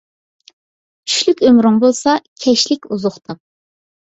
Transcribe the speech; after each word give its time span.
چۈشلۈك 1.09 1.43
ئۆمرۈڭ 1.49 1.77
بولسا، 1.83 2.15
كەچلىك 2.47 2.89
ئوزۇق 2.97 3.21
تاپ 3.21 3.45